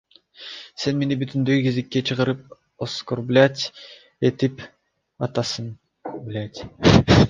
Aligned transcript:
Сен 0.83 0.95
мени 1.01 1.17
бүтүндөй 1.23 1.59
гезитке 1.65 2.03
чыгарып 2.11 2.41
оскорблять 2.87 3.69
этип 4.33 4.69
атасың, 5.31 5.75
блядь. 6.21 6.67